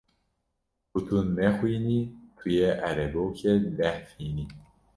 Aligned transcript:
Ku 0.89 0.97
tu 1.07 1.17
nexwînî 1.37 1.99
tu 2.37 2.45
yê 2.57 2.69
erebokê 2.89 3.53
dehfînî. 3.77 4.45